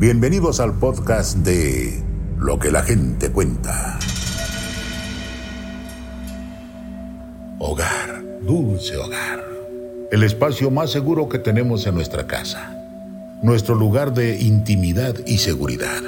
[0.00, 2.00] Bienvenidos al podcast de
[2.38, 3.98] Lo que la gente cuenta.
[7.58, 9.44] Hogar, dulce hogar.
[10.12, 12.72] El espacio más seguro que tenemos en nuestra casa.
[13.42, 16.04] Nuestro lugar de intimidad y seguridad.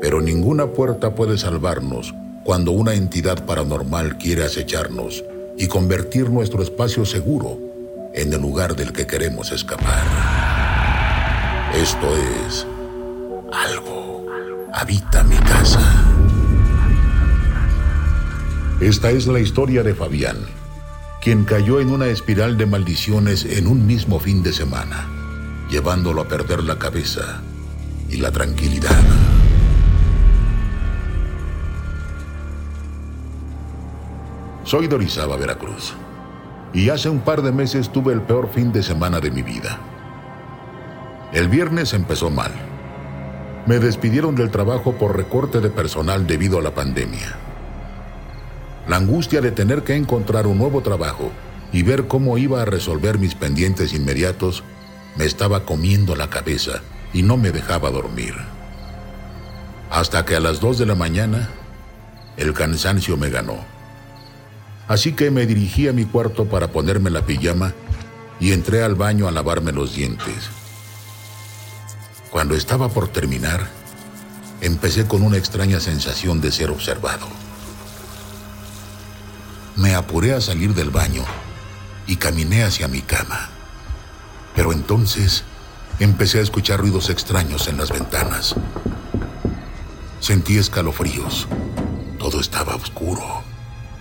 [0.00, 2.12] Pero ninguna puerta puede salvarnos
[2.42, 5.24] cuando una entidad paranormal quiere acecharnos
[5.56, 7.56] y convertir nuestro espacio seguro
[8.14, 10.53] en el lugar del que queremos escapar.
[11.74, 12.66] Esto es
[13.52, 14.24] algo.
[14.72, 15.80] Habita mi casa.
[18.80, 20.36] Esta es la historia de Fabián,
[21.20, 25.08] quien cayó en una espiral de maldiciones en un mismo fin de semana,
[25.68, 27.42] llevándolo a perder la cabeza
[28.08, 29.02] y la tranquilidad.
[34.62, 35.92] Soy Dorizaba, Veracruz,
[36.72, 39.80] y hace un par de meses tuve el peor fin de semana de mi vida.
[41.34, 42.52] El viernes empezó mal.
[43.66, 47.34] Me despidieron del trabajo por recorte de personal debido a la pandemia.
[48.86, 51.32] La angustia de tener que encontrar un nuevo trabajo
[51.72, 54.62] y ver cómo iba a resolver mis pendientes inmediatos
[55.16, 58.34] me estaba comiendo la cabeza y no me dejaba dormir.
[59.90, 61.48] Hasta que a las dos de la mañana
[62.36, 63.56] el cansancio me ganó.
[64.86, 67.74] Así que me dirigí a mi cuarto para ponerme la pijama
[68.38, 70.63] y entré al baño a lavarme los dientes.
[72.34, 73.70] Cuando estaba por terminar,
[74.60, 77.28] empecé con una extraña sensación de ser observado.
[79.76, 81.24] Me apuré a salir del baño
[82.08, 83.50] y caminé hacia mi cama.
[84.56, 85.44] Pero entonces
[86.00, 88.56] empecé a escuchar ruidos extraños en las ventanas.
[90.18, 91.46] Sentí escalofríos.
[92.18, 93.44] Todo estaba oscuro,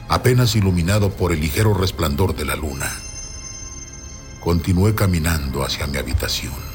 [0.10, 2.92] apenas iluminado por el ligero resplandor de la luna.
[4.40, 6.73] Continué caminando hacia mi habitación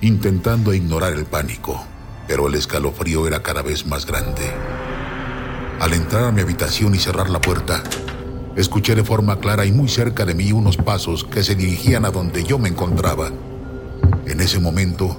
[0.00, 1.84] intentando ignorar el pánico,
[2.28, 4.52] pero el escalofrío era cada vez más grande.
[5.80, 7.82] Al entrar a mi habitación y cerrar la puerta,
[8.56, 12.10] escuché de forma clara y muy cerca de mí unos pasos que se dirigían a
[12.10, 13.30] donde yo me encontraba.
[14.26, 15.16] En ese momento,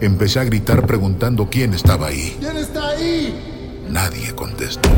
[0.00, 2.36] empecé a gritar preguntando quién estaba ahí.
[2.40, 3.86] ¿Quién está ahí?
[3.88, 4.88] Nadie contestó.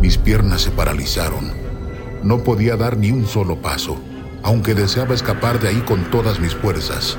[0.00, 1.52] Mis piernas se paralizaron.
[2.22, 3.96] No podía dar ni un solo paso,
[4.42, 7.18] aunque deseaba escapar de ahí con todas mis fuerzas.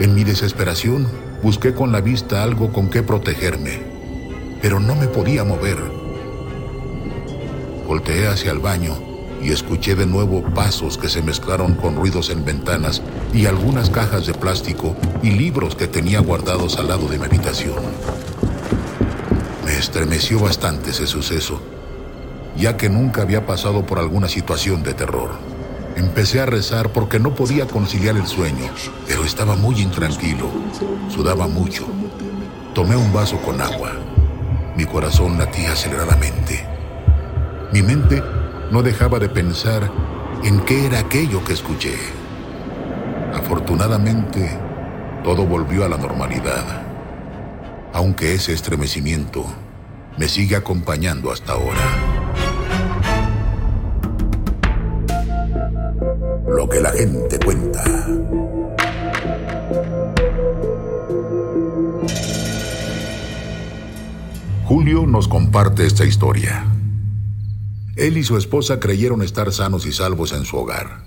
[0.00, 1.06] En mi desesperación,
[1.42, 3.80] busqué con la vista algo con que protegerme,
[4.60, 5.76] pero no me podía mover.
[7.86, 8.96] Volteé hacia el baño
[9.42, 13.02] y escuché de nuevo pasos que se mezclaron con ruidos en ventanas
[13.34, 17.82] y algunas cajas de plástico y libros que tenía guardados al lado de mi habitación.
[19.64, 21.60] Me estremeció bastante ese suceso,
[22.56, 25.51] ya que nunca había pasado por alguna situación de terror.
[25.96, 28.70] Empecé a rezar porque no podía conciliar el sueño,
[29.06, 30.50] pero estaba muy intranquilo.
[31.08, 31.86] Sudaba mucho.
[32.74, 33.92] Tomé un vaso con agua.
[34.76, 36.66] Mi corazón latía aceleradamente.
[37.72, 38.22] Mi mente
[38.70, 39.90] no dejaba de pensar
[40.42, 41.94] en qué era aquello que escuché.
[43.34, 44.58] Afortunadamente,
[45.22, 46.82] todo volvió a la normalidad,
[47.92, 49.44] aunque ese estremecimiento
[50.16, 52.11] me sigue acompañando hasta ahora.
[56.82, 57.84] La gente cuenta.
[64.64, 66.64] Julio nos comparte esta historia.
[67.94, 71.04] Él y su esposa creyeron estar sanos y salvos en su hogar.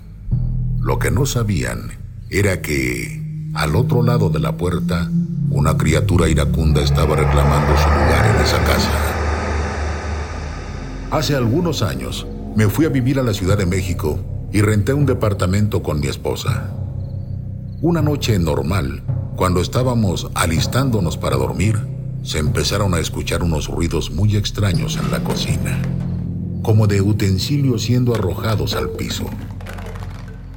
[0.80, 1.90] Lo que no sabían
[2.30, 5.10] era que, al otro lado de la puerta,
[5.50, 8.92] una criatura iracunda estaba reclamando su lugar en esa casa.
[11.10, 12.26] Hace algunos años,
[12.56, 16.06] me fui a vivir a la Ciudad de México y renté un departamento con mi
[16.06, 16.70] esposa.
[17.82, 19.02] Una noche normal,
[19.36, 21.78] cuando estábamos alistándonos para dormir,
[22.22, 25.80] se empezaron a escuchar unos ruidos muy extraños en la cocina,
[26.62, 29.24] como de utensilios siendo arrojados al piso.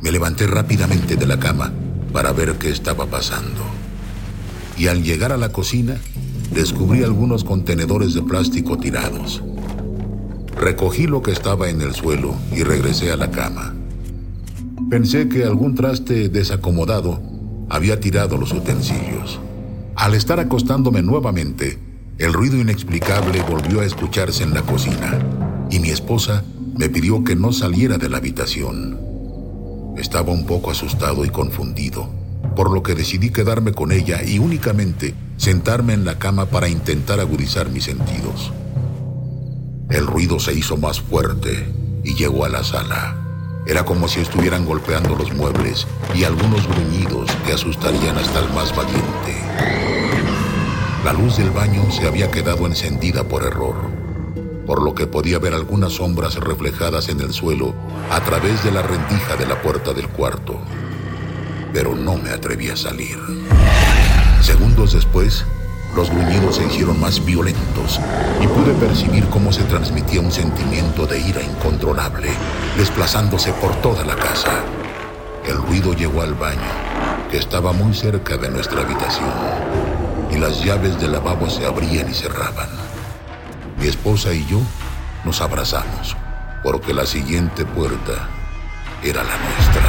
[0.01, 1.71] Me levanté rápidamente de la cama
[2.13, 3.61] para ver qué estaba pasando.
[4.77, 5.97] Y al llegar a la cocina,
[6.51, 9.43] descubrí algunos contenedores de plástico tirados.
[10.55, 13.75] Recogí lo que estaba en el suelo y regresé a la cama.
[14.89, 17.21] Pensé que algún traste desacomodado
[17.69, 19.39] había tirado los utensilios.
[19.95, 21.77] Al estar acostándome nuevamente,
[22.17, 25.19] el ruido inexplicable volvió a escucharse en la cocina
[25.69, 26.43] y mi esposa
[26.75, 28.97] me pidió que no saliera de la habitación.
[29.95, 32.09] Estaba un poco asustado y confundido,
[32.55, 37.19] por lo que decidí quedarme con ella y únicamente sentarme en la cama para intentar
[37.19, 38.51] agudizar mis sentidos.
[39.91, 41.71] El ruido se hizo más fuerte
[42.03, 43.18] y llegó a la sala
[43.69, 45.85] Era como si estuvieran golpeando los muebles
[46.15, 49.43] y algunos gruñidos que asustarían hasta el más valiente.
[51.05, 53.75] La luz del baño se había quedado encendida por error,
[54.65, 57.75] por lo que podía ver algunas sombras reflejadas en el suelo
[58.09, 60.59] a través de la rendija de la puerta del cuarto.
[61.71, 63.19] Pero no me atreví a salir.
[64.41, 65.45] Segundos después,
[65.95, 67.99] los gruñidos se hicieron más violentos
[68.41, 72.29] y pude percibir cómo se transmitía un sentimiento de ira incontrolable,
[72.77, 74.63] desplazándose por toda la casa.
[75.45, 76.59] El ruido llegó al baño,
[77.31, 79.29] que estaba muy cerca de nuestra habitación,
[80.31, 82.69] y las llaves del lavabo se abrían y cerraban.
[83.79, 84.61] Mi esposa y yo
[85.25, 86.15] nos abrazamos,
[86.63, 88.29] porque la siguiente puerta
[89.03, 89.81] era la nuestra.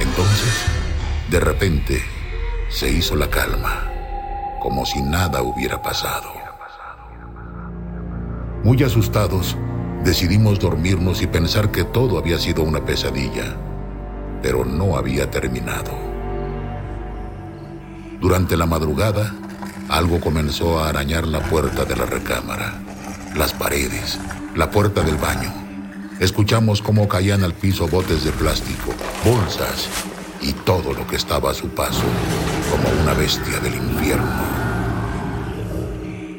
[0.00, 0.64] Entonces,
[1.30, 2.02] de repente,
[2.68, 3.93] se hizo la calma
[4.64, 6.32] como si nada hubiera pasado.
[8.62, 9.58] Muy asustados,
[10.02, 13.56] decidimos dormirnos y pensar que todo había sido una pesadilla,
[14.40, 15.92] pero no había terminado.
[18.22, 19.34] Durante la madrugada,
[19.90, 22.80] algo comenzó a arañar la puerta de la recámara,
[23.36, 24.18] las paredes,
[24.56, 25.52] la puerta del baño.
[26.20, 28.94] Escuchamos cómo caían al piso botes de plástico,
[29.26, 29.90] bolsas
[30.40, 32.04] y todo lo que estaba a su paso,
[32.74, 34.42] como una bestia del infierno.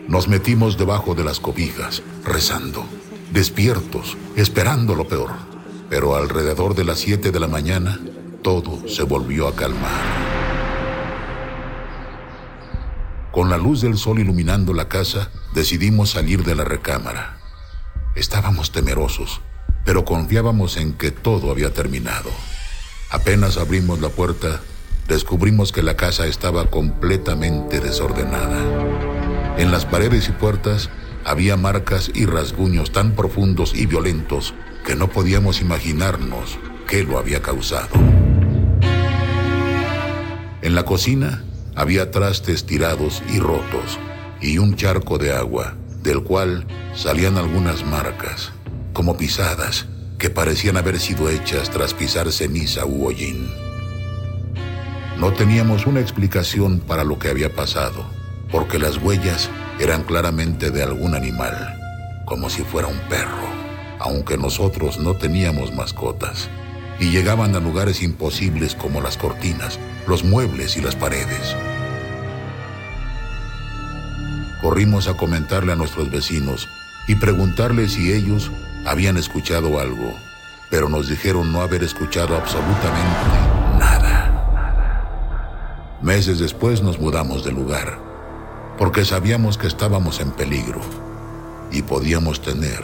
[0.09, 2.85] Nos metimos debajo de las cobijas, rezando,
[3.31, 5.31] despiertos, esperando lo peor.
[5.89, 8.01] Pero alrededor de las 7 de la mañana,
[8.41, 10.01] todo se volvió a calmar.
[13.31, 17.37] Con la luz del sol iluminando la casa, decidimos salir de la recámara.
[18.13, 19.39] Estábamos temerosos,
[19.85, 22.29] pero confiábamos en que todo había terminado.
[23.09, 24.59] Apenas abrimos la puerta,
[25.07, 29.55] descubrimos que la casa estaba completamente desordenada.
[29.57, 30.89] En las paredes y puertas
[31.23, 34.53] había marcas y rasguños tan profundos y violentos
[34.85, 36.57] que no podíamos imaginarnos
[36.87, 37.89] qué lo había causado.
[40.61, 41.43] En la cocina
[41.75, 43.99] había trastes tirados y rotos
[44.41, 46.65] y un charco de agua del cual
[46.95, 48.51] salían algunas marcas,
[48.93, 49.87] como pisadas
[50.19, 53.64] que parecían haber sido hechas tras pisar ceniza u hollín.
[55.17, 58.05] No teníamos una explicación para lo que había pasado,
[58.51, 61.55] porque las huellas eran claramente de algún animal,
[62.25, 63.47] como si fuera un perro,
[63.99, 66.49] aunque nosotros no teníamos mascotas,
[66.99, 71.55] y llegaban a lugares imposibles como las cortinas, los muebles y las paredes.
[74.61, 76.67] Corrimos a comentarle a nuestros vecinos
[77.07, 78.51] y preguntarles si ellos
[78.85, 80.13] habían escuchado algo,
[80.69, 83.54] pero nos dijeron no haber escuchado absolutamente nada.
[86.05, 87.97] Meses después nos mudamos de lugar,
[88.77, 90.79] porque sabíamos que estábamos en peligro
[91.71, 92.79] y podíamos tener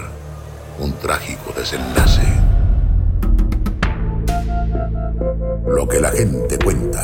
[0.79, 2.23] un trágico desenlace.
[5.68, 7.03] Lo que la gente cuenta.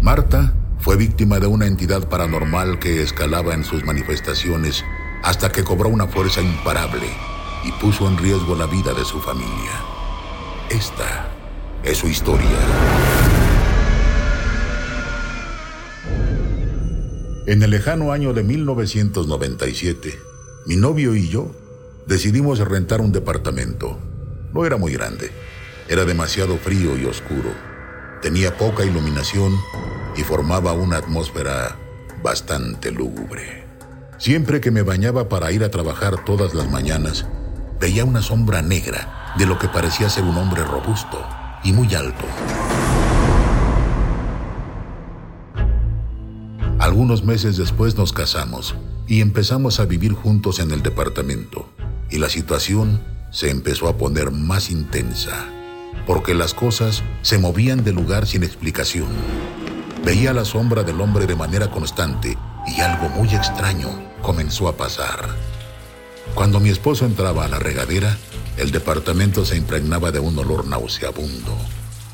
[0.00, 4.84] Marta fue víctima de una entidad paranormal que escalaba en sus manifestaciones
[5.22, 7.35] hasta que cobró una fuerza imparable
[7.66, 9.72] y puso en riesgo la vida de su familia.
[10.70, 11.28] Esta
[11.82, 12.46] es su historia.
[17.46, 20.18] En el lejano año de 1997,
[20.66, 21.50] mi novio y yo
[22.06, 23.98] decidimos rentar un departamento.
[24.52, 25.30] No era muy grande,
[25.88, 27.50] era demasiado frío y oscuro,
[28.22, 29.52] tenía poca iluminación
[30.16, 31.76] y formaba una atmósfera
[32.22, 33.64] bastante lúgubre.
[34.18, 37.26] Siempre que me bañaba para ir a trabajar todas las mañanas,
[37.80, 41.24] veía una sombra negra de lo que parecía ser un hombre robusto
[41.62, 42.24] y muy alto.
[46.78, 48.74] Algunos meses después nos casamos
[49.06, 51.68] y empezamos a vivir juntos en el departamento
[52.10, 55.46] y la situación se empezó a poner más intensa
[56.06, 59.08] porque las cosas se movían de lugar sin explicación.
[60.04, 63.88] Veía la sombra del hombre de manera constante y algo muy extraño
[64.22, 65.55] comenzó a pasar.
[66.34, 68.16] Cuando mi esposo entraba a la regadera,
[68.56, 71.56] el departamento se impregnaba de un olor nauseabundo,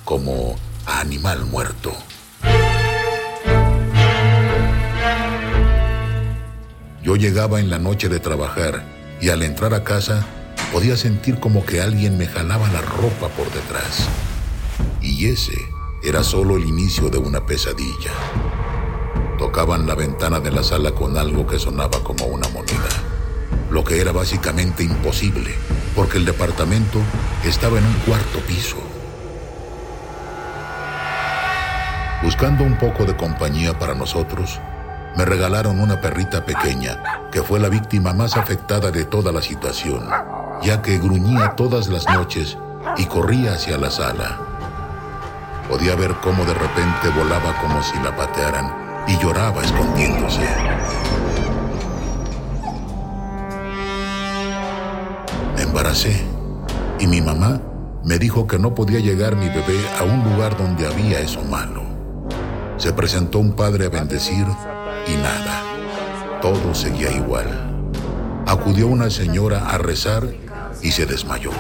[0.04, 1.92] como a animal muerto.
[7.02, 8.85] Yo llegaba en la noche de trabajar
[9.21, 10.25] y al entrar a casa
[10.73, 14.09] podía sentir como que alguien me jalaba la ropa por detrás.
[15.00, 15.59] Y ese
[16.04, 18.12] era solo el inicio de una pesadilla.
[19.38, 22.88] Tocaban la ventana de la sala con algo que sonaba como una moneda,
[23.72, 25.54] lo que era básicamente imposible,
[25.96, 27.00] porque el departamento
[27.42, 28.76] estaba en un cuarto piso.
[32.22, 34.60] Buscando un poco de compañía para nosotros,
[35.16, 37.02] me regalaron una perrita pequeña,
[37.32, 40.06] que fue la víctima más afectada de toda la situación,
[40.62, 42.58] ya que gruñía todas las noches
[42.98, 44.38] y corría hacia la sala.
[45.66, 48.70] Podía ver cómo de repente volaba como si la patearan
[49.08, 50.46] y lloraba escondiéndose.
[55.82, 56.16] Embaracé
[57.00, 57.60] y mi mamá
[58.04, 61.82] me dijo que no podía llegar mi bebé a un lugar donde había eso malo.
[62.76, 64.46] Se presentó un padre a bendecir
[65.08, 65.60] y nada,
[66.40, 67.48] todo seguía igual.
[68.46, 70.28] Acudió una señora a rezar
[70.82, 71.50] y se desmayó.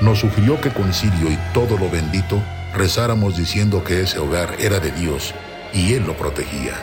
[0.00, 2.42] Nos sugirió que con Sirio y todo lo bendito
[2.74, 5.34] rezáramos diciendo que ese hogar era de Dios
[5.72, 6.74] y Él lo protegía.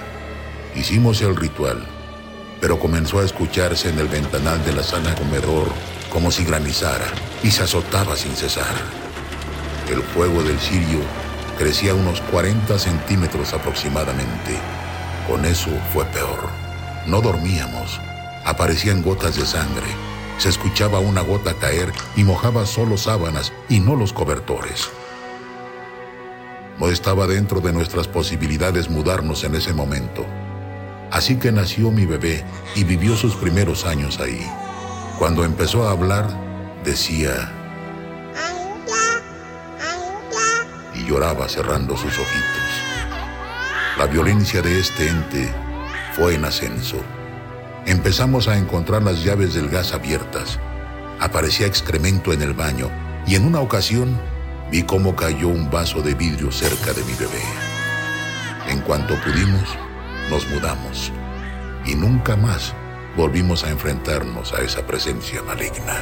[0.77, 1.85] Hicimos el ritual,
[2.61, 5.67] pero comenzó a escucharse en el ventanal de la sala comedor
[6.11, 7.07] como si granizara
[7.43, 8.75] y se azotaba sin cesar.
[9.89, 10.99] El fuego del cirio
[11.57, 14.57] crecía unos 40 centímetros aproximadamente.
[15.27, 16.49] Con eso fue peor.
[17.07, 17.99] No dormíamos.
[18.45, 19.87] Aparecían gotas de sangre.
[20.37, 24.89] Se escuchaba una gota caer y mojaba solo sábanas y no los cobertores.
[26.79, 30.25] No estaba dentro de nuestras posibilidades mudarnos en ese momento.
[31.11, 34.49] Así que nació mi bebé y vivió sus primeros años ahí.
[35.19, 36.25] Cuando empezó a hablar,
[36.85, 37.51] decía...
[40.95, 42.81] Y lloraba cerrando sus ojitos.
[43.97, 45.53] La violencia de este ente
[46.15, 46.97] fue en ascenso.
[47.85, 50.59] Empezamos a encontrar las llaves del gas abiertas.
[51.19, 52.89] Aparecía excremento en el baño
[53.27, 54.19] y en una ocasión
[54.71, 57.43] vi cómo cayó un vaso de vidrio cerca de mi bebé.
[58.69, 59.77] En cuanto pudimos,
[60.31, 61.11] nos mudamos
[61.85, 62.73] y nunca más
[63.17, 65.93] volvimos a enfrentarnos a esa presencia maligna.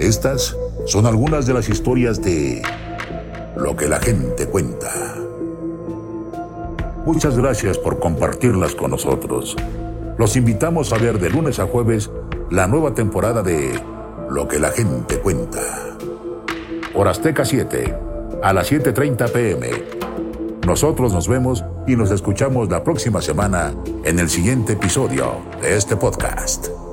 [0.00, 2.60] Estas son algunas de las historias de
[3.56, 4.90] lo que la gente cuenta.
[7.06, 9.54] Muchas gracias por compartirlas con nosotros.
[10.18, 12.10] Los invitamos a ver de lunes a jueves
[12.50, 13.80] la nueva temporada de
[14.28, 15.60] Lo que la gente cuenta.
[16.92, 18.11] Por Azteca 7,
[18.42, 19.70] a las 7.30 pm.
[20.66, 25.96] Nosotros nos vemos y nos escuchamos la próxima semana en el siguiente episodio de este
[25.96, 26.91] podcast.